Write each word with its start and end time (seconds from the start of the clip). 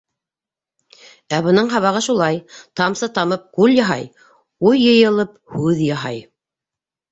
—Ә 1.39 1.41
бының 1.47 1.69
һабағы 1.73 2.01
шулай: 2.05 2.39
тамсы 2.81 3.11
тамып, 3.19 3.45
күл 3.59 3.77
яһай, 3.81 4.09
уй 4.73 4.83
йыйылып, 4.89 5.39
һүҙ 5.59 5.87
яһай. 5.93 6.23